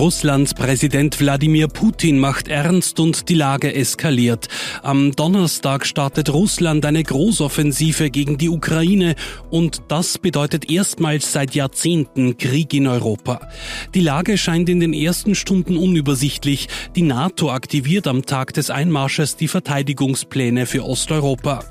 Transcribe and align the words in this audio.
Russlands 0.00 0.54
Präsident 0.54 1.20
Wladimir 1.20 1.68
Putin 1.68 2.18
macht 2.18 2.48
ernst 2.48 2.98
und 3.00 3.28
die 3.28 3.34
Lage 3.34 3.74
eskaliert. 3.74 4.48
Am 4.82 5.12
Donnerstag 5.12 5.84
startet 5.84 6.32
Russland 6.32 6.86
eine 6.86 7.02
Großoffensive 7.02 8.08
gegen 8.08 8.38
die 8.38 8.48
Ukraine 8.48 9.14
und 9.50 9.82
das 9.88 10.16
bedeutet 10.16 10.70
erstmals 10.70 11.34
seit 11.34 11.54
Jahrzehnten 11.54 12.38
Krieg 12.38 12.72
in 12.72 12.86
Europa. 12.86 13.46
Die 13.94 14.00
Lage 14.00 14.38
scheint 14.38 14.70
in 14.70 14.80
den 14.80 14.94
ersten 14.94 15.34
Stunden 15.34 15.76
unübersichtlich. 15.76 16.68
Die 16.96 17.02
NATO 17.02 17.50
aktiviert 17.50 18.06
am 18.06 18.24
Tag 18.24 18.54
des 18.54 18.70
Einmarsches 18.70 19.36
die 19.36 19.48
Verteidigungspläne 19.48 20.64
für 20.64 20.86
Osteuropa. 20.86 21.62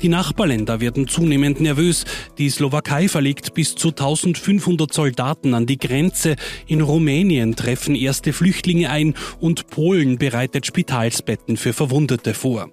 Die 0.00 0.08
Nachbarländer 0.08 0.80
werden 0.80 1.06
zunehmend 1.06 1.60
nervös. 1.60 2.06
Die 2.38 2.48
Slowakei 2.48 3.08
verlegt 3.08 3.52
bis 3.52 3.74
zu 3.74 3.88
1500 3.88 4.90
Soldaten 4.90 5.52
an 5.52 5.66
die 5.66 5.78
Grenze. 5.78 6.36
In 6.66 6.80
Rumänien 6.80 7.54
treffen 7.54 7.73
erste 7.94 8.32
Flüchtlinge 8.32 8.90
ein 8.90 9.14
und 9.40 9.68
Polen 9.68 10.18
bereitet 10.18 10.66
Spitalsbetten 10.66 11.56
für 11.56 11.72
Verwundete 11.72 12.34
vor. 12.34 12.70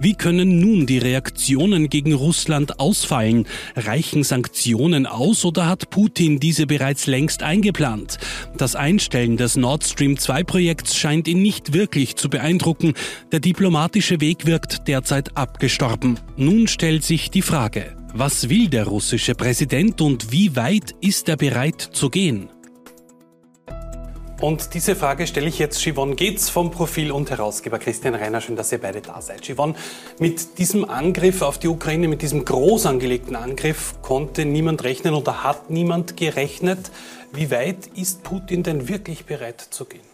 Wie 0.00 0.14
können 0.14 0.60
nun 0.60 0.86
die 0.86 0.98
Reaktionen 0.98 1.88
gegen 1.88 2.12
Russland 2.12 2.80
ausfallen? 2.80 3.46
Reichen 3.76 4.24
Sanktionen 4.24 5.06
aus 5.06 5.44
oder 5.44 5.66
hat 5.68 5.90
Putin 5.90 6.40
diese 6.40 6.66
bereits 6.66 7.06
längst 7.06 7.42
eingeplant? 7.42 8.18
Das 8.56 8.76
Einstellen 8.76 9.36
des 9.36 9.56
Nord 9.56 9.84
Stream 9.84 10.18
2 10.18 10.44
Projekts 10.44 10.96
scheint 10.96 11.28
ihn 11.28 11.42
nicht 11.42 11.72
wirklich 11.72 12.16
zu 12.16 12.28
beeindrucken. 12.28 12.94
Der 13.32 13.40
diplomatische 13.40 14.20
Weg 14.20 14.46
wirkt 14.46 14.88
derzeit 14.88 15.36
abgestorben. 15.36 16.18
Nun 16.36 16.68
stellt 16.68 17.04
sich 17.04 17.30
die 17.30 17.42
Frage, 17.42 17.96
was 18.12 18.48
will 18.48 18.68
der 18.68 18.86
russische 18.86 19.34
Präsident 19.34 20.00
und 20.00 20.30
wie 20.30 20.54
weit 20.54 20.94
ist 21.00 21.28
er 21.28 21.36
bereit 21.36 21.80
zu 21.80 22.10
gehen? 22.10 22.48
Und 24.40 24.74
diese 24.74 24.96
Frage 24.96 25.26
stelle 25.26 25.48
ich 25.48 25.58
jetzt 25.58 25.86
Yvonne 25.86 26.16
Geetz 26.16 26.48
vom 26.48 26.70
Profil 26.70 27.12
und 27.12 27.30
Herausgeber 27.30 27.78
Christian 27.78 28.14
Reiner. 28.14 28.40
Schön, 28.40 28.56
dass 28.56 28.72
ihr 28.72 28.78
beide 28.78 29.00
da 29.00 29.22
seid. 29.22 29.48
Yvonne, 29.48 29.74
mit 30.18 30.58
diesem 30.58 30.88
Angriff 30.88 31.40
auf 31.40 31.58
die 31.58 31.68
Ukraine, 31.68 32.08
mit 32.08 32.20
diesem 32.20 32.44
groß 32.44 32.86
angelegten 32.86 33.36
Angriff 33.36 33.94
konnte 34.02 34.44
niemand 34.44 34.84
rechnen 34.84 35.14
oder 35.14 35.44
hat 35.44 35.70
niemand 35.70 36.16
gerechnet. 36.16 36.90
Wie 37.32 37.50
weit 37.50 37.86
ist 37.94 38.22
Putin 38.22 38.62
denn 38.62 38.88
wirklich 38.88 39.24
bereit 39.24 39.60
zu 39.60 39.86
gehen? 39.86 40.13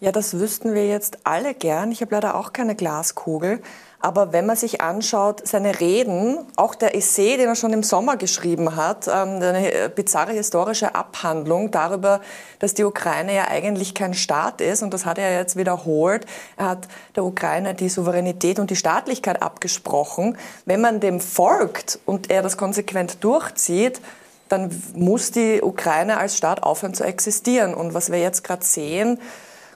Ja, 0.00 0.12
das 0.12 0.38
wüssten 0.38 0.72
wir 0.72 0.86
jetzt 0.86 1.18
alle 1.24 1.52
gern. 1.52 1.92
Ich 1.92 2.00
habe 2.00 2.14
leider 2.14 2.34
auch 2.34 2.54
keine 2.54 2.74
Glaskugel. 2.74 3.60
Aber 4.02 4.32
wenn 4.32 4.46
man 4.46 4.56
sich 4.56 4.80
anschaut, 4.80 5.46
seine 5.46 5.78
Reden, 5.78 6.38
auch 6.56 6.74
der 6.74 6.96
Essay, 6.96 7.36
den 7.36 7.48
er 7.48 7.54
schon 7.54 7.74
im 7.74 7.82
Sommer 7.82 8.16
geschrieben 8.16 8.76
hat, 8.76 9.08
ähm, 9.08 9.42
eine 9.42 9.90
bizarre 9.94 10.32
historische 10.32 10.94
Abhandlung 10.94 11.70
darüber, 11.70 12.22
dass 12.60 12.72
die 12.72 12.84
Ukraine 12.84 13.34
ja 13.34 13.48
eigentlich 13.48 13.94
kein 13.94 14.14
Staat 14.14 14.62
ist, 14.62 14.82
und 14.82 14.94
das 14.94 15.04
hat 15.04 15.18
er 15.18 15.36
jetzt 15.36 15.56
wiederholt. 15.56 16.24
Er 16.56 16.70
hat 16.70 16.88
der 17.14 17.24
Ukraine 17.24 17.74
die 17.74 17.90
Souveränität 17.90 18.58
und 18.58 18.70
die 18.70 18.76
Staatlichkeit 18.76 19.42
abgesprochen. 19.42 20.38
Wenn 20.64 20.80
man 20.80 21.00
dem 21.00 21.20
folgt 21.20 21.98
und 22.06 22.30
er 22.30 22.40
das 22.40 22.56
konsequent 22.56 23.22
durchzieht, 23.22 24.00
dann 24.48 24.70
muss 24.94 25.30
die 25.30 25.60
Ukraine 25.62 26.16
als 26.16 26.38
Staat 26.38 26.62
aufhören 26.62 26.94
zu 26.94 27.04
existieren. 27.04 27.74
Und 27.74 27.92
was 27.92 28.10
wir 28.10 28.18
jetzt 28.18 28.44
gerade 28.44 28.64
sehen, 28.64 29.18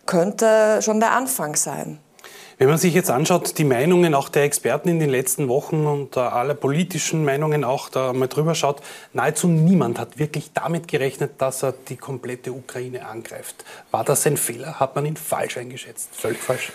könnte 0.06 0.80
schon 0.82 1.00
der 1.00 1.12
Anfang 1.12 1.56
sein. 1.56 1.98
Wenn 2.56 2.68
man 2.68 2.78
sich 2.78 2.94
jetzt 2.94 3.10
anschaut, 3.10 3.58
die 3.58 3.64
Meinungen 3.64 4.14
auch 4.14 4.28
der 4.28 4.44
Experten 4.44 4.88
in 4.88 5.00
den 5.00 5.10
letzten 5.10 5.48
Wochen 5.48 5.86
und 5.86 6.16
alle 6.16 6.54
politischen 6.54 7.24
Meinungen 7.24 7.64
auch 7.64 7.88
da 7.88 8.12
mal 8.12 8.28
drüber 8.28 8.54
schaut, 8.54 8.80
nahezu 9.12 9.48
niemand 9.48 9.98
hat 9.98 10.18
wirklich 10.20 10.52
damit 10.54 10.86
gerechnet, 10.86 11.32
dass 11.38 11.64
er 11.64 11.74
die 11.88 11.96
komplette 11.96 12.52
Ukraine 12.52 13.06
angreift. 13.06 13.64
War 13.90 14.04
das 14.04 14.24
ein 14.26 14.36
Fehler? 14.36 14.78
Hat 14.78 14.94
man 14.94 15.04
ihn 15.04 15.16
falsch 15.16 15.56
eingeschätzt? 15.56 16.10
Völlig 16.12 16.38
falsch. 16.38 16.72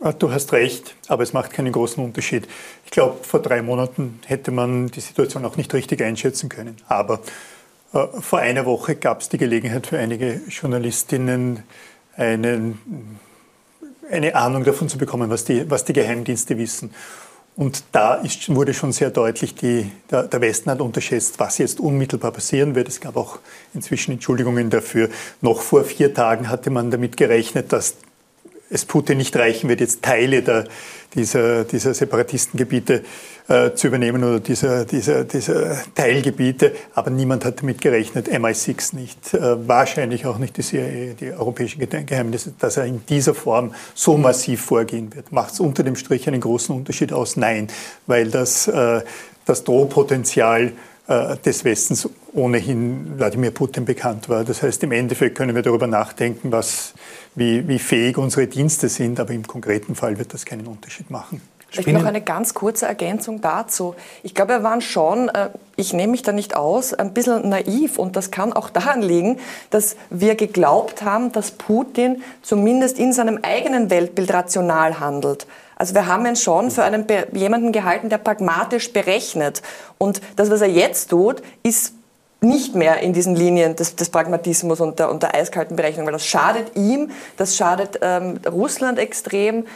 Ah, 0.00 0.12
du 0.12 0.30
hast 0.30 0.52
recht, 0.52 0.94
aber 1.08 1.24
es 1.24 1.32
macht 1.32 1.52
keinen 1.52 1.72
großen 1.72 2.02
Unterschied. 2.02 2.46
Ich 2.84 2.92
glaube, 2.92 3.22
vor 3.24 3.42
drei 3.42 3.62
Monaten 3.62 4.20
hätte 4.26 4.52
man 4.52 4.86
die 4.86 5.00
Situation 5.00 5.44
auch 5.44 5.56
nicht 5.56 5.74
richtig 5.74 6.00
einschätzen 6.02 6.48
können. 6.48 6.76
Aber 6.86 7.20
äh, 7.92 8.06
vor 8.20 8.38
einer 8.38 8.64
Woche 8.64 8.94
gab 8.94 9.20
es 9.20 9.28
die 9.28 9.38
Gelegenheit 9.38 9.88
für 9.88 9.98
einige 9.98 10.40
Journalistinnen, 10.48 11.64
einen 12.18 12.78
eine 14.10 14.34
Ahnung 14.34 14.64
davon 14.64 14.88
zu 14.88 14.98
bekommen, 14.98 15.30
was 15.30 15.44
die, 15.44 15.70
was 15.70 15.84
die 15.84 15.92
Geheimdienste 15.92 16.56
wissen. 16.58 16.90
Und 17.56 17.82
da 17.90 18.14
ist, 18.14 18.54
wurde 18.54 18.72
schon 18.72 18.92
sehr 18.92 19.10
deutlich, 19.10 19.54
die, 19.54 19.90
der, 20.10 20.22
der, 20.22 20.40
Westen 20.40 20.70
hat 20.70 20.80
unterschätzt, 20.80 21.40
was 21.40 21.58
jetzt 21.58 21.80
unmittelbar 21.80 22.30
passieren 22.30 22.76
wird. 22.76 22.88
Es 22.88 23.00
gab 23.00 23.16
auch 23.16 23.40
inzwischen 23.74 24.12
Entschuldigungen 24.12 24.70
dafür. 24.70 25.08
Noch 25.40 25.60
vor 25.60 25.82
vier 25.84 26.14
Tagen 26.14 26.48
hatte 26.50 26.70
man 26.70 26.92
damit 26.92 27.16
gerechnet, 27.16 27.72
dass 27.72 27.96
es 28.70 28.84
Putin 28.84 29.18
nicht 29.18 29.34
reichen 29.36 29.68
wird, 29.68 29.80
jetzt 29.80 30.02
Teile 30.02 30.42
der, 30.42 30.64
dieser, 31.14 31.64
dieser 31.64 31.94
Separatistengebiete 31.94 33.02
äh, 33.48 33.72
zu 33.72 33.86
übernehmen 33.86 34.22
oder 34.22 34.40
dieser, 34.40 34.84
dieser, 34.84 35.24
dieser 35.24 35.78
Teilgebiete. 35.94 36.72
Aber 36.94 37.10
niemand 37.10 37.44
hat 37.44 37.60
damit 37.60 37.80
gerechnet, 37.80 38.28
MI6 38.28 38.94
nicht, 38.94 39.34
äh, 39.34 39.66
wahrscheinlich 39.66 40.26
auch 40.26 40.38
nicht 40.38 40.56
die 40.58 40.62
CIA, 40.62 41.14
die 41.18 41.32
europäischen 41.32 41.80
Geheimnisse, 41.80 42.52
dass 42.58 42.76
er 42.76 42.84
in 42.84 43.04
dieser 43.06 43.34
Form 43.34 43.74
so 43.94 44.18
massiv 44.18 44.60
vorgehen 44.62 45.14
wird. 45.14 45.32
Macht 45.32 45.54
es 45.54 45.60
unter 45.60 45.82
dem 45.82 45.96
Strich 45.96 46.28
einen 46.28 46.40
großen 46.40 46.74
Unterschied 46.74 47.12
aus? 47.12 47.36
Nein, 47.36 47.68
weil 48.06 48.30
das, 48.30 48.68
äh, 48.68 49.00
das 49.46 49.64
Drohpotenzial 49.64 50.72
des 51.08 51.64
Westens 51.64 52.08
ohnehin 52.34 53.18
Wladimir 53.18 53.50
Putin 53.50 53.86
bekannt 53.86 54.28
war. 54.28 54.44
Das 54.44 54.62
heißt, 54.62 54.82
im 54.82 54.92
Endeffekt 54.92 55.38
können 55.38 55.54
wir 55.54 55.62
darüber 55.62 55.86
nachdenken, 55.86 56.52
was, 56.52 56.92
wie, 57.34 57.66
wie 57.66 57.78
fähig 57.78 58.18
unsere 58.18 58.46
Dienste 58.46 58.90
sind, 58.90 59.18
aber 59.18 59.32
im 59.32 59.46
konkreten 59.46 59.94
Fall 59.94 60.18
wird 60.18 60.34
das 60.34 60.44
keinen 60.44 60.66
Unterschied 60.66 61.10
machen. 61.10 61.40
Vielleicht 61.70 61.92
noch 61.92 62.06
eine 62.06 62.22
ganz 62.22 62.54
kurze 62.54 62.86
Ergänzung 62.86 63.42
dazu. 63.42 63.94
Ich 64.22 64.34
glaube, 64.34 64.54
wir 64.54 64.62
waren 64.62 64.80
schon, 64.80 65.28
äh, 65.28 65.50
ich 65.76 65.92
nehme 65.92 66.12
mich 66.12 66.22
da 66.22 66.32
nicht 66.32 66.56
aus, 66.56 66.94
ein 66.94 67.12
bisschen 67.12 67.46
naiv 67.46 67.98
und 67.98 68.16
das 68.16 68.30
kann 68.30 68.54
auch 68.54 68.70
daran 68.70 69.02
liegen, 69.02 69.38
dass 69.70 69.96
wir 70.08 70.34
geglaubt 70.34 71.02
haben, 71.02 71.30
dass 71.32 71.50
Putin 71.50 72.22
zumindest 72.42 72.98
in 72.98 73.12
seinem 73.12 73.40
eigenen 73.42 73.90
Weltbild 73.90 74.32
rational 74.32 74.98
handelt. 74.98 75.46
Also 75.78 75.94
wir 75.94 76.06
haben 76.06 76.26
ihn 76.26 76.36
schon 76.36 76.70
für 76.70 76.82
einen, 76.82 77.06
jemanden 77.32 77.72
gehalten, 77.72 78.08
der 78.08 78.18
pragmatisch 78.18 78.92
berechnet. 78.92 79.62
Und 79.96 80.20
das, 80.36 80.50
was 80.50 80.60
er 80.60 80.68
jetzt 80.68 81.08
tut, 81.10 81.40
ist 81.62 81.94
nicht 82.40 82.74
mehr 82.74 83.00
in 83.00 83.12
diesen 83.12 83.34
Linien 83.34 83.76
des, 83.76 83.96
des 83.96 84.10
Pragmatismus 84.10 84.80
und 84.80 84.98
der, 84.98 85.10
und 85.10 85.22
der, 85.22 85.34
eiskalten 85.34 85.76
Berechnung, 85.76 86.06
weil 86.06 86.12
das 86.12 86.26
schadet 86.26 86.76
ihm, 86.76 87.10
das 87.36 87.56
schadet 87.56 87.98
ähm, 88.02 88.38
Russland 88.50 88.98
extrem. 88.98 89.66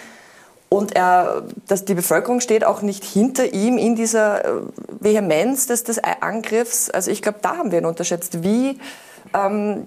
Und 0.69 0.97
er, 0.97 1.43
dass 1.69 1.85
die 1.85 1.95
Bevölkerung 1.95 2.41
steht 2.41 2.65
auch 2.65 2.83
nicht 2.83 3.05
hinter 3.05 3.53
ihm 3.53 3.79
in 3.79 3.95
dieser 3.95 4.45
äh, 4.45 4.49
Vehemenz 5.01 5.67
des, 5.67 5.85
des 5.85 6.01
Angriffs. 6.03 6.89
Also 6.89 7.11
ich 7.11 7.21
glaube, 7.21 7.39
da 7.43 7.59
haben 7.59 7.71
wir 7.71 7.79
ihn 7.79 7.85
unterschätzt, 7.85 8.43
wie 8.43 8.79
ähm, 9.35 9.87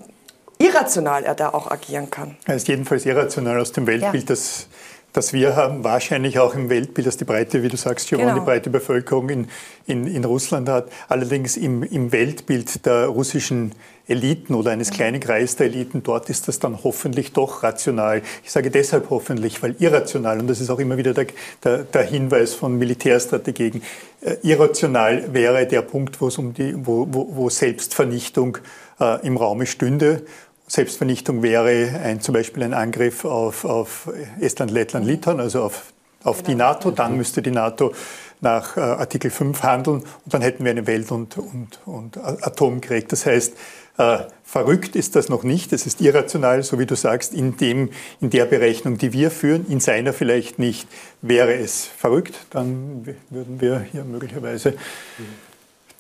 irrational 0.60 1.24
er 1.24 1.36
da 1.36 1.50
auch 1.50 1.72
agieren 1.72 2.10
kann. 2.12 2.38
Er 2.46 2.56
ist 2.56 2.68
jedenfalls 2.68 3.06
irrational 3.06 3.60
aus 3.60 3.72
dem 3.72 3.88
Weltbild, 3.88 4.24
ja. 4.24 4.28
das 4.28 4.68
das 5.16 5.34
wir 5.34 5.56
haben, 5.56 5.84
wahrscheinlich 5.84 6.40
auch 6.40 6.56
im 6.56 6.70
Weltbild, 6.70 7.08
dass 7.08 7.18
die 7.18 7.26
breite, 7.26 7.64
wie 7.64 7.70
du 7.70 7.78
sagst, 7.78 8.10
Giovanni, 8.10 8.32
genau. 8.32 8.42
die 8.42 8.46
breite 8.46 8.70
Bevölkerung 8.70 9.30
in, 9.30 9.48
in, 9.88 10.08
in 10.08 10.24
Russland 10.26 10.68
hat. 10.70 10.90
Allerdings 11.08 11.58
im, 11.58 11.84
im 11.84 12.12
Weltbild 12.12 12.86
der 12.86 13.08
russischen 13.08 13.72
Eliten 14.08 14.54
oder 14.54 14.72
eines 14.72 14.92
mhm. 14.92 14.96
kleinen 14.96 15.20
Kreises 15.20 15.56
der 15.56 15.68
Eliten, 15.68 16.04
dort 16.04 16.30
ist 16.30 16.48
das 16.48 16.60
dann 16.60 16.84
hoffentlich 16.84 17.34
doch 17.34 17.64
rational. 17.64 18.22
Ich 18.44 18.52
sage 18.52 18.70
deshalb 18.70 19.10
hoffentlich, 19.10 19.64
weil 19.64 19.76
irrational, 19.80 20.40
und 20.40 20.48
das 20.48 20.62
ist 20.62 20.70
auch 20.70 20.80
immer 20.80 20.98
wieder 20.98 21.14
der, 21.14 21.28
der, 21.64 21.80
der 21.80 22.04
Hinweis 22.04 22.54
von 22.54 22.78
Militärstrategien, 22.78 23.82
äh, 24.22 24.36
irrational 24.44 25.34
wäre 25.34 25.66
der 25.66 25.82
Punkt, 25.82 26.20
wo 26.22 26.28
es 26.28 26.38
um 26.38 26.54
die, 26.54 26.76
wo, 26.76 27.08
wo, 27.10 27.36
wo 27.36 27.50
Selbstvernichtung 27.50 28.58
äh, 29.00 29.26
im 29.26 29.38
Raume 29.38 29.66
stünde. 29.66 30.24
Selbstvernichtung 30.68 31.44
wäre 31.44 32.00
ein, 32.04 32.22
zum 32.22 32.34
Beispiel 32.34 32.64
ein 32.64 32.74
Angriff 32.74 33.26
auf, 33.26 33.66
auf 33.66 34.10
Estland, 34.40 34.72
Lettland, 34.72 35.06
Litauen, 35.06 35.40
also 35.40 35.64
auf, 35.64 35.94
auf 36.24 36.42
die 36.42 36.52
genau. 36.52 36.66
NATO. 36.66 36.92
Dann 36.92 37.18
müsste 37.18 37.42
die 37.42 37.52
NATO 37.52 37.94
nach 38.42 38.76
äh, 38.78 38.80
Artikel 38.80 39.32
5 39.32 39.62
handeln 39.64 40.00
und 40.00 40.34
dann 40.34 40.42
hätten 40.42 40.64
wir 40.64 40.72
einen 40.72 40.88
Welt- 40.88 41.12
und, 41.12 41.38
und, 41.38 41.80
und 41.86 42.18
Atomkrieg. 42.18 43.08
Das 43.10 43.26
heißt, 43.26 43.54
äh, 43.98 44.18
verrückt 44.44 44.96
ist 44.96 45.16
das 45.16 45.30
noch 45.30 45.44
nicht, 45.44 45.72
es 45.72 45.86
ist 45.86 46.02
irrational, 46.02 46.64
so 46.64 46.80
wie 46.80 46.86
du 46.86 46.96
sagst, 46.96 47.34
in, 47.34 47.58
dem, 47.58 47.90
in 48.20 48.30
der 48.30 48.46
Berechnung, 48.46 48.98
die 48.98 49.14
wir 49.14 49.32
führen, 49.32 49.66
in 49.70 49.80
seiner 49.80 50.14
vielleicht 50.14 50.60
nicht. 50.60 50.88
Wäre 51.22 51.54
es 51.56 51.86
verrückt, 51.86 52.36
dann 52.50 53.08
würden 53.30 53.62
wir 53.62 53.80
hier 53.80 54.04
möglicherweise 54.04 54.74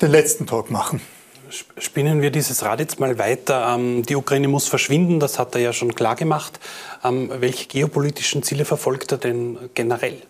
den 0.01 0.11
letzten 0.11 0.45
Talk 0.45 0.71
machen. 0.71 1.01
Spinnen 1.77 2.21
wir 2.21 2.31
dieses 2.31 2.63
Rad 2.63 2.79
jetzt 2.79 2.99
mal 2.99 3.17
weiter. 3.17 3.75
Ähm, 3.75 4.03
die 4.03 4.15
Ukraine 4.15 4.47
muss 4.47 4.67
verschwinden, 4.67 5.19
das 5.19 5.39
hat 5.39 5.55
er 5.55 5.61
ja 5.61 5.73
schon 5.73 5.95
klar 5.95 6.15
gemacht. 6.15 6.59
Ähm, 7.03 7.31
welche 7.39 7.67
geopolitischen 7.67 8.43
Ziele 8.43 8.65
verfolgt 8.65 9.11
er 9.11 9.17
denn 9.17 9.57
generell? 9.73 10.21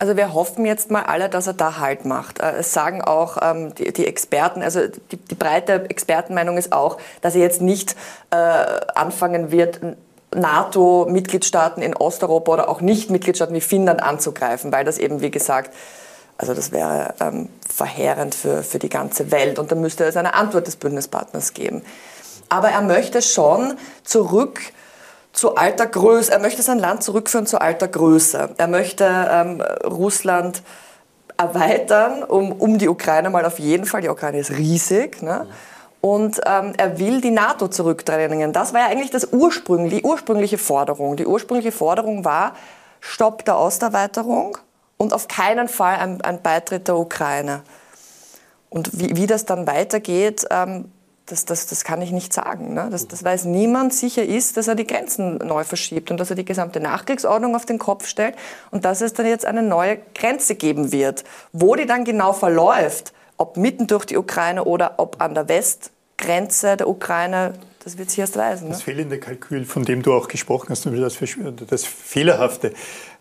Also 0.00 0.16
wir 0.16 0.32
hoffen 0.32 0.64
jetzt 0.64 0.90
mal 0.90 1.02
alle, 1.02 1.28
dass 1.28 1.46
er 1.46 1.52
da 1.52 1.78
Halt 1.78 2.06
macht. 2.06 2.40
Äh, 2.40 2.52
es 2.60 2.72
sagen 2.72 3.02
auch 3.02 3.36
ähm, 3.42 3.74
die, 3.74 3.92
die, 3.92 4.06
Experten, 4.06 4.62
also 4.62 4.88
die, 4.88 5.16
die, 5.16 5.34
breite 5.34 5.84
Expertenmeinung 5.90 6.56
ist 6.56 6.72
auch, 6.72 6.96
dass 7.20 7.34
er 7.34 7.42
jetzt 7.42 7.60
nicht 7.60 7.94
äh, 8.30 8.36
anfangen 8.36 9.50
wird, 9.50 9.80
NATO-Mitgliedstaaten 10.34 11.82
in 11.82 11.94
Osteuropa 11.94 12.52
oder 12.52 12.68
auch 12.68 12.80
Nicht-Mitgliedstaaten 12.80 13.54
wie 13.54 13.60
Finnland 13.60 14.02
anzugreifen, 14.02 14.72
weil 14.72 14.84
das 14.84 14.96
eben, 14.96 15.20
wie 15.20 15.30
gesagt, 15.30 15.74
also 16.40 16.54
das 16.54 16.72
wäre 16.72 17.14
ähm, 17.20 17.50
verheerend 17.68 18.34
für, 18.34 18.62
für 18.62 18.78
die 18.78 18.88
ganze 18.88 19.30
Welt 19.30 19.58
und 19.58 19.70
da 19.70 19.76
müsste 19.76 20.04
es 20.04 20.16
eine 20.16 20.32
Antwort 20.32 20.66
des 20.66 20.76
Bündnispartners 20.76 21.52
geben. 21.52 21.82
Aber 22.48 22.70
er 22.70 22.80
möchte 22.80 23.20
schon 23.20 23.74
zurück 24.04 24.60
zu 25.32 25.56
alter 25.56 25.86
Größe, 25.86 26.32
er 26.32 26.38
möchte 26.38 26.62
sein 26.62 26.78
Land 26.78 27.02
zurückführen 27.02 27.46
zu 27.46 27.60
alter 27.60 27.88
Größe. 27.88 28.54
Er 28.56 28.68
möchte 28.68 29.04
ähm, 29.06 29.60
Russland 29.84 30.62
erweitern 31.36 32.22
um, 32.22 32.52
um 32.52 32.78
die 32.78 32.88
Ukraine 32.88 33.28
mal 33.28 33.44
auf 33.44 33.58
jeden 33.58 33.84
Fall. 33.84 34.00
Die 34.00 34.08
Ukraine 34.08 34.38
ist 34.38 34.50
riesig. 34.50 35.22
Ne? 35.22 35.46
Und 36.00 36.40
ähm, 36.46 36.72
er 36.78 36.98
will 36.98 37.20
die 37.20 37.30
NATO 37.30 37.68
zurückdrängen. 37.68 38.54
Das 38.54 38.72
war 38.72 38.80
ja 38.80 38.86
eigentlich 38.86 39.10
das 39.10 39.28
Ursprung, 39.30 39.90
die 39.90 40.02
ursprüngliche 40.02 40.56
Forderung. 40.56 41.16
Die 41.16 41.26
ursprüngliche 41.26 41.72
Forderung 41.72 42.24
war, 42.24 42.54
Stopp 43.00 43.44
der 43.44 43.58
Osterweiterung 43.58 44.56
und 45.00 45.14
auf 45.14 45.28
keinen 45.28 45.66
Fall 45.66 45.96
ein, 45.96 46.20
ein 46.20 46.42
Beitritt 46.42 46.86
der 46.86 46.96
Ukraine. 46.96 47.62
Und 48.68 48.90
wie, 49.00 49.16
wie 49.16 49.26
das 49.26 49.46
dann 49.46 49.66
weitergeht, 49.66 50.44
ähm, 50.50 50.92
das, 51.24 51.46
das, 51.46 51.66
das 51.66 51.84
kann 51.84 52.02
ich 52.02 52.12
nicht 52.12 52.34
sagen. 52.34 52.74
Ne? 52.74 52.88
Das, 52.90 53.08
das 53.08 53.24
weiß 53.24 53.46
niemand. 53.46 53.94
Sicher 53.94 54.22
ist, 54.22 54.58
dass 54.58 54.68
er 54.68 54.74
die 54.74 54.86
Grenzen 54.86 55.38
neu 55.38 55.64
verschiebt 55.64 56.10
und 56.10 56.20
dass 56.20 56.28
er 56.28 56.36
die 56.36 56.44
gesamte 56.44 56.80
Nachkriegsordnung 56.80 57.56
auf 57.56 57.64
den 57.64 57.78
Kopf 57.78 58.06
stellt 58.06 58.34
und 58.70 58.84
dass 58.84 59.00
es 59.00 59.14
dann 59.14 59.24
jetzt 59.24 59.46
eine 59.46 59.62
neue 59.62 60.00
Grenze 60.14 60.54
geben 60.54 60.92
wird. 60.92 61.24
Wo 61.52 61.76
die 61.76 61.86
dann 61.86 62.04
genau 62.04 62.34
verläuft, 62.34 63.14
ob 63.38 63.56
mitten 63.56 63.86
durch 63.86 64.04
die 64.04 64.18
Ukraine 64.18 64.64
oder 64.64 64.96
ob 64.98 65.22
an 65.22 65.32
der 65.32 65.48
Westgrenze 65.48 66.76
der 66.76 66.88
Ukraine, 66.88 67.54
das 67.84 67.96
wird 67.96 68.10
sich 68.10 68.18
erst 68.18 68.36
weisen. 68.36 68.64
Ne? 68.64 68.74
Das 68.74 68.82
fehlende 68.82 69.18
Kalkül, 69.18 69.64
von 69.64 69.82
dem 69.82 70.02
du 70.02 70.12
auch 70.12 70.28
gesprochen 70.28 70.68
hast, 70.68 70.84
das, 70.84 71.18
das 71.70 71.84
Fehlerhafte, 71.86 72.74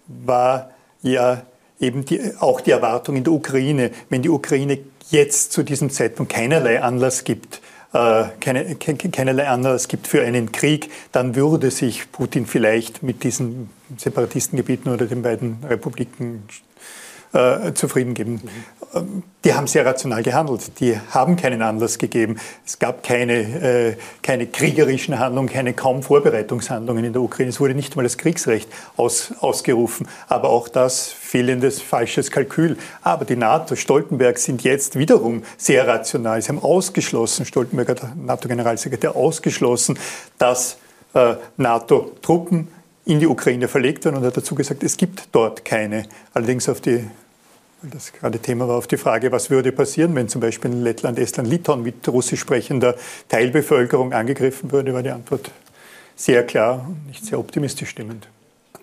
war 0.07 0.71
ja 1.01 1.43
eben 1.79 2.05
die, 2.05 2.33
auch 2.39 2.61
die 2.61 2.71
Erwartung 2.71 3.15
in 3.15 3.23
der 3.23 3.33
Ukraine, 3.33 3.91
wenn 4.09 4.21
die 4.21 4.29
Ukraine 4.29 4.79
jetzt 5.09 5.51
zu 5.51 5.63
diesem 5.63 5.89
Zeitpunkt 5.89 6.31
keinerlei 6.31 6.81
Anlass 6.81 7.23
gibt, 7.23 7.61
äh, 7.93 8.25
keine, 8.39 8.75
keinerlei 8.75 9.47
Anlass 9.47 9.87
gibt 9.87 10.07
für 10.07 10.21
einen 10.21 10.51
Krieg, 10.51 10.91
dann 11.11 11.35
würde 11.35 11.71
sich 11.71 12.11
Putin 12.11 12.45
vielleicht 12.45 13.01
mit 13.01 13.23
diesen 13.23 13.69
Separatistengebieten 13.97 14.91
oder 14.91 15.07
den 15.07 15.23
beiden 15.23 15.57
Republiken 15.67 16.43
äh, 17.33 17.73
zufrieden 17.73 18.13
geben. 18.13 18.41
Mhm. 18.93 19.23
Die 19.45 19.53
haben 19.53 19.67
sehr 19.67 19.85
rational 19.85 20.23
gehandelt. 20.23 20.79
Die 20.79 20.99
haben 21.11 21.35
keinen 21.35 21.61
Anlass 21.61 21.99
gegeben. 21.99 22.37
Es 22.65 22.79
gab 22.79 23.03
keine, 23.03 23.33
äh, 23.33 23.95
keine 24.23 24.47
kriegerischen 24.47 25.19
Handlungen, 25.19 25.47
keine 25.47 25.73
kaum 25.73 26.01
Vorbereitungshandlungen 26.01 27.05
in 27.05 27.13
der 27.13 27.21
Ukraine. 27.21 27.49
Es 27.49 27.59
wurde 27.59 27.75
nicht 27.75 27.95
mal 27.95 28.03
das 28.03 28.17
Kriegsrecht 28.17 28.67
aus, 28.97 29.33
ausgerufen. 29.39 30.07
Aber 30.27 30.49
auch 30.49 30.67
das 30.67 31.07
fehlendes, 31.07 31.81
falsches 31.81 32.31
Kalkül. 32.31 32.77
Aber 33.03 33.25
die 33.25 33.35
NATO, 33.35 33.75
Stoltenberg, 33.75 34.39
sind 34.39 34.63
jetzt 34.63 34.97
wiederum 34.97 35.43
sehr 35.57 35.87
rational. 35.87 36.41
Sie 36.41 36.49
haben 36.49 36.59
ausgeschlossen, 36.59 37.45
Stoltenberg, 37.45 37.95
NATO-Generalsekretär, 38.15 39.15
ausgeschlossen, 39.15 39.99
dass 40.39 40.77
äh, 41.13 41.35
NATO-Truppen 41.57 42.69
in 43.09 43.19
die 43.19 43.27
Ukraine 43.27 43.67
verlegt 43.67 44.05
werden 44.05 44.17
und 44.17 44.23
hat 44.23 44.37
dazu 44.37 44.53
gesagt, 44.53 44.83
es 44.83 44.95
gibt 44.95 45.29
dort 45.31 45.65
keine. 45.65 46.03
Allerdings 46.33 46.69
auf 46.69 46.79
die, 46.79 47.03
weil 47.81 47.89
das 47.91 48.13
gerade 48.13 48.37
Thema 48.37 48.67
war, 48.67 48.77
auf 48.77 48.85
die 48.85 48.97
Frage, 48.97 49.31
was 49.31 49.49
würde 49.49 49.71
passieren, 49.71 50.13
wenn 50.13 50.29
zum 50.29 50.41
Beispiel 50.41 50.71
in 50.71 50.83
Lettland, 50.83 51.17
Estland, 51.17 51.49
Litauen 51.49 51.81
mit 51.81 52.07
russisch 52.07 52.39
sprechender 52.39 52.95
Teilbevölkerung 53.27 54.13
angegriffen 54.13 54.71
würde, 54.71 54.93
war 54.93 55.01
die 55.01 55.09
Antwort 55.09 55.49
sehr 56.15 56.45
klar 56.45 56.85
und 56.87 57.07
nicht 57.07 57.25
sehr 57.25 57.39
optimistisch 57.39 57.89
stimmend. 57.89 58.27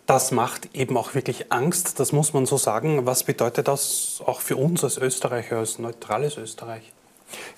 Das 0.07 0.33
macht 0.33 0.75
eben 0.75 0.97
auch 0.97 1.15
wirklich 1.15 1.53
Angst, 1.53 2.01
das 2.01 2.13
muss 2.13 2.33
man 2.33 2.47
so 2.47 2.57
sagen. 2.57 3.07
Was 3.07 3.25
bedeutet 3.25 3.69
das 3.69 4.21
auch 4.27 4.41
für 4.41 4.57
uns 4.57 4.83
als 4.83 4.99
Österreicher, 4.99 5.59
als 5.59 5.79
neutrales 5.79 6.37
Österreich? 6.37 6.93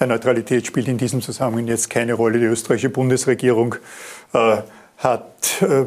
Ja, 0.00 0.06
Neutralität 0.06 0.66
spielt 0.66 0.88
in 0.88 0.98
diesem 0.98 1.22
Zusammenhang 1.22 1.66
jetzt 1.66 1.88
keine 1.88 2.14
Rolle. 2.14 2.38
Die 2.38 2.46
österreichische 2.46 2.90
Bundesregierung 2.90 3.76
äh, 4.32 4.58
hat 4.98 5.62
äh, 5.62 5.84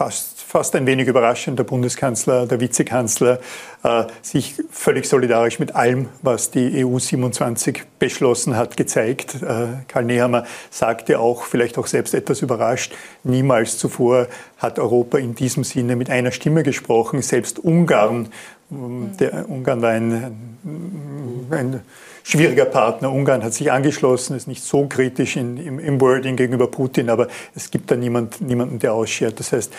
fast, 0.00 0.40
fast 0.40 0.74
ein 0.76 0.86
wenig 0.86 1.08
überraschend, 1.08 1.58
der 1.58 1.64
Bundeskanzler, 1.64 2.46
der 2.46 2.58
Vizekanzler, 2.58 3.38
äh, 3.82 4.04
sich 4.22 4.54
völlig 4.70 5.04
solidarisch 5.04 5.58
mit 5.58 5.74
allem, 5.74 6.08
was 6.22 6.50
die 6.50 6.86
EU 6.86 6.98
27 6.98 7.82
beschlossen 7.98 8.56
hat, 8.56 8.78
gezeigt. 8.78 9.42
Äh, 9.42 9.66
Karl 9.88 10.04
Nehammer 10.04 10.46
sagte 10.70 11.20
auch, 11.20 11.42
vielleicht 11.42 11.76
auch 11.76 11.86
selbst 11.86 12.14
etwas 12.14 12.40
überrascht, 12.40 12.94
niemals 13.24 13.76
zuvor 13.76 14.28
hat 14.56 14.78
Europa 14.78 15.18
in 15.18 15.34
diesem 15.34 15.64
Sinne 15.64 15.96
mit 15.96 16.08
einer 16.08 16.32
Stimme 16.32 16.62
gesprochen. 16.62 17.20
Selbst 17.20 17.58
Ungarn, 17.58 18.30
ähm, 18.72 19.10
der 19.20 19.50
Ungarn 19.50 19.82
war 19.82 19.90
ein, 19.90 20.56
ein 21.50 21.80
schwieriger 22.30 22.64
Partner. 22.64 23.12
Ungarn 23.12 23.42
hat 23.42 23.54
sich 23.54 23.72
angeschlossen, 23.72 24.36
ist 24.36 24.46
nicht 24.46 24.62
so 24.62 24.86
kritisch 24.86 25.36
in, 25.36 25.56
im, 25.56 25.78
im, 25.78 26.00
Wording 26.00 26.36
gegenüber 26.36 26.68
Putin, 26.68 27.10
aber 27.10 27.28
es 27.54 27.70
gibt 27.70 27.90
da 27.90 27.96
niemand, 27.96 28.40
niemanden, 28.40 28.78
der 28.78 28.94
ausschert. 28.94 29.40
Das 29.40 29.52
heißt, 29.52 29.72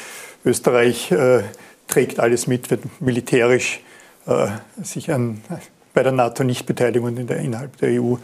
Österreich 0.46 1.12
äh, 1.12 1.44
trägt 1.88 2.20
alles 2.20 2.48
mit, 2.48 2.70
wird 2.70 2.84
militärisch 3.02 3.80
äh, 4.28 4.48
sich 4.84 5.12
an, 5.12 5.42
bei 5.94 6.04
der 6.04 6.12
NATO 6.12 6.44
nicht 6.44 6.66
beteiligen 6.66 7.06
und 7.06 7.18
in 7.18 7.28
der, 7.28 7.38
innerhalb 7.38 7.78
der 7.78 8.02
EU 8.02 8.16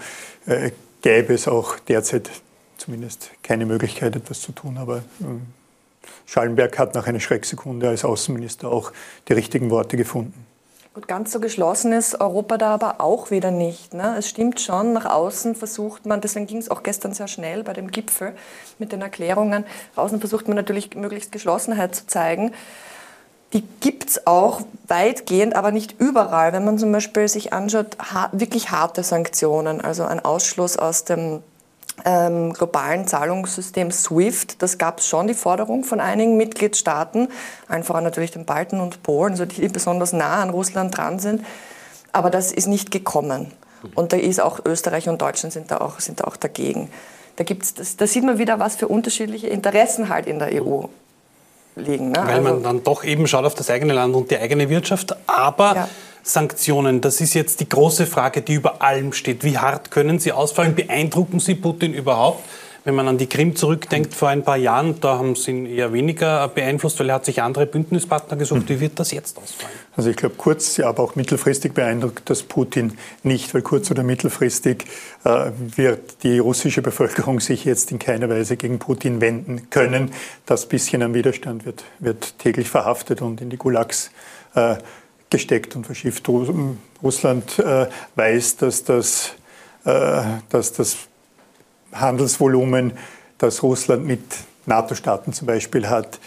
äh, 0.46 0.72
gäbe 1.02 1.34
es 1.34 1.48
auch 1.48 1.80
derzeit 1.80 2.30
zumindest 2.78 3.32
keine 3.44 3.66
Möglichkeit, 3.66 4.16
etwas 4.16 4.42
zu 4.42 4.52
tun. 4.52 4.78
Aber 4.78 5.04
ähm, 5.22 5.42
Schallenberg 6.26 6.78
hat 6.78 6.96
nach 6.96 7.08
einer 7.08 7.20
Schrecksekunde 7.20 7.90
als 7.90 8.06
Außenminister 8.06 8.70
auch 8.70 8.92
die 9.28 9.34
richtigen 9.34 9.70
Worte 9.70 9.98
gefunden. 9.98 10.46
Gut, 10.98 11.08
ganz 11.08 11.32
so 11.32 11.40
geschlossen 11.40 11.94
ist 11.94 12.22
Europa 12.22 12.58
da 12.58 12.74
aber 12.74 13.02
auch 13.02 13.30
wieder 13.30 13.52
nicht. 13.52 13.94
Ne? 13.94 14.16
Es 14.18 14.28
stimmt 14.28 14.60
schon, 14.60 14.94
nach 14.94 15.06
außen 15.06 15.54
versucht 15.54 16.08
man, 16.08 16.22
deswegen 16.22 16.48
ging 16.48 16.58
es 16.58 16.72
auch 16.72 16.82
gestern 16.82 17.14
sehr 17.14 17.28
schnell 17.28 17.64
bei 17.64 17.74
dem 17.74 17.92
Gipfel 17.92 18.34
mit 18.80 18.92
den 18.92 19.04
Erklärungen, 19.04 19.64
nach 19.96 20.06
außen 20.06 20.20
versucht 20.20 20.48
man 20.48 20.58
natürlich 20.58 20.96
möglichst 20.96 21.32
Geschlossenheit 21.32 21.94
zu 21.94 22.08
zeigen. 22.08 22.52
Die 23.54 23.62
gibt 23.80 24.10
es 24.10 24.26
auch 24.26 24.62
weitgehend, 24.88 25.56
aber 25.56 25.70
nicht 25.70 26.02
überall. 26.02 26.52
Wenn 26.52 26.66
man 26.66 26.80
zum 26.80 26.92
Beispiel 26.92 27.28
sich 27.28 27.54
anschaut, 27.54 27.96
wirklich 28.32 28.72
harte 28.72 29.04
Sanktionen, 29.04 29.82
also 29.82 30.04
ein 30.04 30.26
Ausschluss 30.26 30.78
aus 30.78 31.04
dem 31.04 31.44
ähm, 32.06 32.54
globalen 32.54 33.08
Zahlungssystem 33.08 33.92
SWIFT. 33.92 34.62
Das 34.62 34.78
gab 34.78 35.00
es 35.00 35.08
schon, 35.08 35.28
die 35.28 35.34
Forderung 35.34 35.84
von 35.84 36.00
einigen 36.00 36.38
Mitgliedstaaten, 36.38 37.30
einfach 37.68 38.00
natürlich 38.02 38.32
den 38.32 38.46
Balten 38.46 38.80
und 38.80 39.04
Polen, 39.04 39.34
also 39.34 39.46
die 39.46 39.68
besonders 39.68 40.14
nah 40.14 40.42
an 40.42 40.50
Russland 40.50 40.96
dran 40.98 41.20
sind. 41.20 41.46
Aber 42.12 42.30
das 42.30 42.52
ist 42.52 42.68
nicht 42.68 42.92
gekommen. 42.92 43.52
Und 43.96 44.14
da 44.14 44.18
ist 44.18 44.42
auch 44.42 44.60
Österreich 44.66 45.08
und 45.08 45.22
Deutschland 45.22 45.54
sind 45.54 45.72
da 45.72 45.78
auch, 45.78 46.00
sind 46.00 46.20
da 46.20 46.26
auch 46.26 46.38
dagegen. 46.38 46.90
Da, 47.36 47.44
gibt's, 47.44 47.74
das, 47.74 47.98
da 47.98 48.08
sieht 48.08 48.24
man 48.24 48.40
wieder, 48.40 48.60
was 48.60 48.76
für 48.76 48.88
unterschiedliche 48.88 49.48
Interessen 49.48 50.10
halt 50.10 50.26
in 50.26 50.40
der 50.40 50.64
EU 50.64 50.86
liegen. 51.76 52.12
Ne? 52.12 52.24
Weil 52.26 52.42
man 52.42 52.54
also 52.54 52.64
dann 52.64 52.84
doch 52.84 53.04
eben 53.04 53.28
schaut 53.28 53.46
auf 53.46 53.54
das 53.54 53.70
eigene 53.70 53.94
Land 53.94 54.16
und 54.16 54.32
die 54.32 54.38
eigene 54.38 54.70
Wirtschaft. 54.70 55.16
Aber 55.28 55.76
ja. 55.76 55.90
Sanktionen, 56.28 57.02
das 57.02 57.22
ist 57.22 57.34
jetzt 57.34 57.62
die 57.62 57.70
große 57.70 58.06
Frage, 58.06 58.42
die 58.42 58.56
über 58.56 58.82
allem 58.82 59.14
steht. 59.14 59.44
Wie 59.44 59.58
hart 59.58 59.92
können 59.92 60.20
sie 60.20 60.32
ausfallen? 60.32 60.76
Beeindrucken 60.76 61.40
sie 61.40 61.56
Putin 61.56 61.94
überhaupt? 61.94 62.44
Wenn 62.84 62.96
man 62.96 63.08
an 63.10 63.18
die 63.18 63.28
Krim 63.28 63.54
zurückdenkt 63.56 64.14
vor 64.14 64.30
ein 64.30 64.44
paar 64.44 64.56
Jahren, 64.56 65.02
da 65.02 65.18
haben 65.18 65.36
sie 65.36 65.52
ihn 65.52 65.66
eher 65.66 65.92
weniger 65.92 66.48
beeinflusst, 66.48 66.98
weil 67.00 67.10
er 67.10 67.16
hat 67.16 67.26
sich 67.26 67.42
andere 67.42 67.66
Bündnispartner 67.66 68.38
gesucht. 68.38 68.70
Wie 68.70 68.80
wird 68.80 68.98
das 68.98 69.12
jetzt 69.12 69.38
ausfallen? 69.38 69.74
Also 69.98 70.10
ich 70.10 70.16
glaube, 70.16 70.36
kurz, 70.38 70.80
aber 70.80 71.04
auch 71.04 71.16
mittelfristig 71.16 71.74
beeindruckt 71.74 72.30
das 72.30 72.44
Putin 72.44 72.98
nicht, 73.24 73.54
weil 73.54 73.62
kurz- 73.62 73.92
oder 73.92 74.04
mittelfristig 74.04 74.86
äh, 75.26 75.52
wird 75.76 76.24
die 76.24 76.40
russische 76.40 76.82
Bevölkerung 76.82 77.42
sich 77.42 77.66
jetzt 77.66 77.92
in 77.92 78.00
keiner 78.00 78.30
Weise 78.30 78.56
gegen 78.56 78.80
Putin 78.80 79.20
wenden 79.20 79.70
können. 79.70 80.12
Das 80.46 80.66
bisschen 80.66 81.04
am 81.04 81.14
Widerstand 81.14 81.66
wird, 81.66 81.84
wird 82.00 82.40
täglich 82.40 82.70
verhaftet 82.70 83.22
und 83.22 83.42
in 83.42 83.50
die 83.50 83.58
Gulags 83.58 84.12
äh, 84.56 84.78
gesteckt 85.30 85.76
und 85.76 85.86
verschifft. 85.86 86.28
Russland 87.04 87.60
äh, 87.60 87.88
weiß, 88.16 88.58
dass 88.58 88.84
das, 88.84 89.32
äh, 89.86 90.22
dass 90.50 90.74
das 90.74 90.98
Handelsvolumen, 91.92 92.94
das 93.38 93.64
Russland 93.64 94.06
mit 94.06 94.22
NATO-Staaten 94.66 95.34
zum 95.34 95.48
Beispiel 95.48 95.90
hat, 95.90 96.20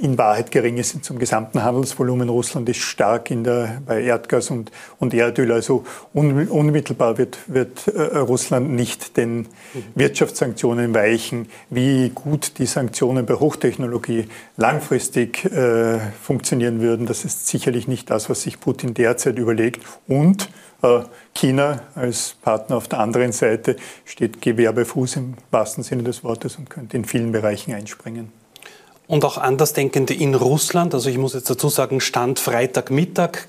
in 0.00 0.16
Wahrheit 0.16 0.52
gering 0.52 0.76
ist 0.76 1.04
zum 1.04 1.18
gesamten 1.18 1.64
Handelsvolumen. 1.64 2.28
Russland 2.28 2.68
ist 2.68 2.78
stark 2.78 3.32
in 3.32 3.42
der, 3.42 3.82
bei 3.84 4.00
Erdgas 4.00 4.48
und, 4.50 4.70
und 5.00 5.12
Erdöl. 5.12 5.50
Also 5.50 5.84
un, 6.14 6.46
unmittelbar 6.46 7.18
wird, 7.18 7.38
wird 7.48 7.88
äh, 7.88 8.18
Russland 8.18 8.70
nicht 8.70 9.16
den 9.16 9.48
Wirtschaftssanktionen 9.96 10.94
weichen. 10.94 11.48
Wie 11.68 12.10
gut 12.10 12.58
die 12.58 12.66
Sanktionen 12.66 13.26
bei 13.26 13.34
Hochtechnologie 13.34 14.28
langfristig 14.56 15.44
äh, 15.46 15.98
funktionieren 16.22 16.80
würden, 16.80 17.06
das 17.06 17.24
ist 17.24 17.48
sicherlich 17.48 17.88
nicht 17.88 18.08
das, 18.08 18.30
was 18.30 18.42
sich 18.42 18.60
Putin 18.60 18.94
derzeit 18.94 19.36
überlegt. 19.36 19.84
Und 20.06 20.48
äh, 20.82 21.00
China 21.34 21.82
als 21.96 22.36
Partner 22.40 22.76
auf 22.76 22.86
der 22.86 23.00
anderen 23.00 23.32
Seite 23.32 23.74
steht 24.04 24.40
Gewehr 24.40 24.72
bei 24.72 24.84
Fuß 24.84 25.16
im 25.16 25.34
wahrsten 25.50 25.82
Sinne 25.82 26.04
des 26.04 26.22
Wortes 26.22 26.56
und 26.56 26.70
könnte 26.70 26.96
in 26.96 27.04
vielen 27.04 27.32
Bereichen 27.32 27.74
einspringen. 27.74 28.39
Und 29.10 29.24
auch 29.24 29.38
Andersdenkende 29.38 30.14
in 30.14 30.36
Russland, 30.36 30.94
also 30.94 31.10
ich 31.10 31.18
muss 31.18 31.34
jetzt 31.34 31.50
dazu 31.50 31.68
sagen, 31.68 32.00
Stand 32.00 32.38
Freitagmittag 32.38 33.48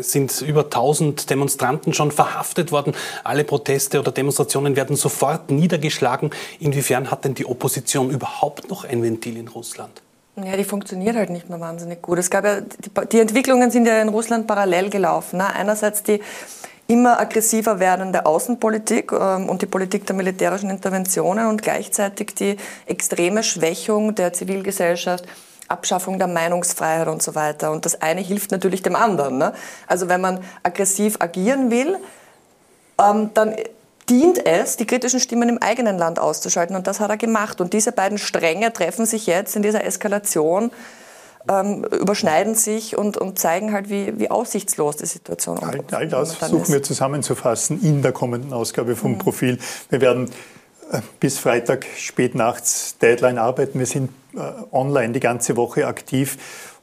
sind 0.00 0.40
über 0.40 0.62
1000 0.62 1.28
Demonstranten 1.30 1.92
schon 1.92 2.12
verhaftet 2.12 2.70
worden. 2.70 2.94
Alle 3.24 3.42
Proteste 3.42 3.98
oder 3.98 4.12
Demonstrationen 4.12 4.76
werden 4.76 4.94
sofort 4.94 5.50
niedergeschlagen. 5.50 6.30
Inwiefern 6.60 7.10
hat 7.10 7.24
denn 7.24 7.34
die 7.34 7.44
Opposition 7.44 8.08
überhaupt 8.08 8.70
noch 8.70 8.84
ein 8.84 9.02
Ventil 9.02 9.36
in 9.36 9.48
Russland? 9.48 10.00
Ja, 10.36 10.56
die 10.56 10.64
funktioniert 10.64 11.16
halt 11.16 11.30
nicht 11.30 11.50
mehr 11.50 11.58
wahnsinnig 11.58 12.00
gut. 12.00 12.18
Es 12.18 12.30
gab 12.30 12.44
ja, 12.44 12.60
die, 12.60 13.08
die 13.10 13.18
Entwicklungen 13.18 13.72
sind 13.72 13.86
ja 13.86 14.00
in 14.00 14.10
Russland 14.10 14.46
parallel 14.46 14.90
gelaufen. 14.90 15.38
Ne? 15.38 15.46
Einerseits 15.52 16.04
die 16.04 16.20
immer 16.86 17.18
aggressiver 17.18 17.80
werdende 17.80 18.26
Außenpolitik 18.26 19.12
ähm, 19.12 19.48
und 19.48 19.62
die 19.62 19.66
Politik 19.66 20.06
der 20.06 20.16
militärischen 20.16 20.70
Interventionen 20.70 21.46
und 21.46 21.62
gleichzeitig 21.62 22.34
die 22.34 22.56
extreme 22.86 23.42
Schwächung 23.42 24.14
der 24.14 24.32
Zivilgesellschaft, 24.32 25.24
Abschaffung 25.68 26.18
der 26.18 26.28
Meinungsfreiheit 26.28 27.08
und 27.08 27.22
so 27.22 27.34
weiter. 27.34 27.72
Und 27.72 27.86
das 27.86 28.00
eine 28.02 28.20
hilft 28.20 28.50
natürlich 28.50 28.82
dem 28.82 28.96
anderen. 28.96 29.38
Ne? 29.38 29.54
Also 29.86 30.08
wenn 30.08 30.20
man 30.20 30.40
aggressiv 30.62 31.16
agieren 31.20 31.70
will, 31.70 31.96
ähm, 33.00 33.30
dann 33.32 33.56
dient 34.10 34.44
es, 34.44 34.76
die 34.76 34.86
kritischen 34.86 35.20
Stimmen 35.20 35.48
im 35.48 35.58
eigenen 35.62 35.96
Land 35.96 36.18
auszuschalten. 36.18 36.76
Und 36.76 36.86
das 36.86 37.00
hat 37.00 37.08
er 37.08 37.16
gemacht. 37.16 37.62
Und 37.62 37.72
diese 37.72 37.92
beiden 37.92 38.18
Stränge 38.18 38.72
treffen 38.72 39.06
sich 39.06 39.26
jetzt 39.26 39.56
in 39.56 39.62
dieser 39.62 39.84
Eskalation, 39.84 40.70
ähm, 41.48 41.84
überschneiden 41.84 42.54
sich 42.54 42.96
und, 42.96 43.16
und, 43.16 43.38
zeigen 43.38 43.72
halt, 43.72 43.90
wie, 43.90 44.18
wie 44.18 44.30
aussichtslos 44.30 44.96
die 44.96 45.06
Situation 45.06 45.58
all, 45.58 45.80
all 45.90 46.08
das 46.08 46.34
versuchen 46.34 46.72
wir 46.72 46.82
zusammenzufassen 46.82 47.82
in 47.82 48.02
der 48.02 48.12
kommenden 48.12 48.52
Ausgabe 48.52 48.96
vom 48.96 49.12
mhm. 49.12 49.18
Profil. 49.18 49.58
Wir 49.90 50.00
werden 50.00 50.30
äh, 50.90 51.00
bis 51.20 51.38
Freitag 51.38 51.86
spät 51.96 52.34
nachts 52.34 52.96
Deadline 52.98 53.38
arbeiten. 53.38 53.78
Wir 53.78 53.86
sind 53.86 54.10
äh, 54.34 54.38
online 54.72 55.12
die 55.12 55.20
ganze 55.20 55.56
Woche 55.56 55.86
aktiv. 55.86 56.38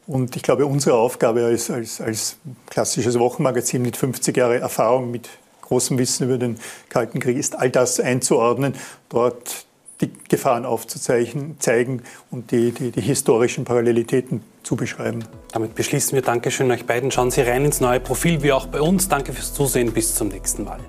Und 0.08 0.36
ich 0.36 0.44
glaube, 0.44 0.66
unsere 0.66 0.98
Aufgabe 0.98 1.46
als, 1.46 1.70
als, 1.70 2.02
als 2.02 2.38
klassisches 2.70 3.18
Wochenmagazin 3.18 3.82
mit 3.82 3.98
50 3.98 4.36
Jahren 4.36 4.62
Erfahrung, 4.62 5.12
mit 5.12 5.30
großem 5.62 5.98
Wissen 5.98 6.26
über 6.26 6.38
den 6.38 6.60
Kalten 6.90 7.20
Krieg 7.20 7.38
ist, 7.38 7.58
all 7.58 7.70
das 7.70 8.00
einzuordnen, 8.00 8.76
dort 9.10 9.66
die 10.02 10.12
Gefahren 10.30 10.66
aufzuzeichnen, 10.66 11.56
zeigen 11.60 12.02
und 12.30 12.52
die, 12.52 12.72
die, 12.72 12.92
die 12.92 13.02
historischen 13.02 13.66
Parallelitäten 13.66 14.42
zu 14.64 14.76
beschreiben. 14.76 15.24
Damit 15.52 15.76
beschließen 15.76 16.14
wir. 16.14 16.22
Dankeschön 16.22 16.70
euch 16.72 16.86
beiden. 16.86 17.12
Schauen 17.12 17.32
Sie 17.32 17.42
rein 17.42 17.66
ins 17.66 17.82
neue 17.82 18.00
Profil, 18.00 18.44
wie 18.44 18.52
auch 18.52 18.68
bei 18.68 18.82
uns. 18.82 19.08
Danke 19.08 19.34
fürs 19.34 19.54
Zusehen. 19.54 19.92
Bis 19.92 20.16
zum 20.16 20.30
nächsten 20.30 20.64
Mal. 20.64 20.80